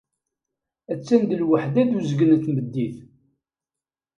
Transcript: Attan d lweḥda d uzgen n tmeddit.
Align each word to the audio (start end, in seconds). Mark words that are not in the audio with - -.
Attan 0.93 1.21
d 1.29 1.31
lweḥda 1.41 1.83
d 1.89 1.91
uzgen 1.97 2.31
n 2.39 2.41
tmeddit. 2.45 2.97